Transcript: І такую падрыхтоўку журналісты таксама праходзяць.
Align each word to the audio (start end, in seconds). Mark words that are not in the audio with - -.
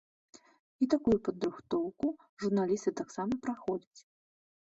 І 0.85 0.87
такую 0.93 1.17
падрыхтоўку 1.27 2.07
журналісты 2.45 2.95
таксама 3.03 3.33
праходзяць. 3.45 3.99